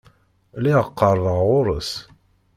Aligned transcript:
Lliɣ 0.59 0.83
qerbeɣ 0.97 1.39
ɣer-s. 1.49 1.91